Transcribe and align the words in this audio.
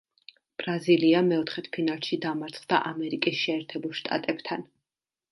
ბრაზილია 0.61 1.19
მეოთხედფინალში 1.25 2.17
დამარცხდა 2.23 2.79
ამერიკის 2.93 3.37
შეერთებულ 3.41 3.93
შტატებთან. 3.99 4.65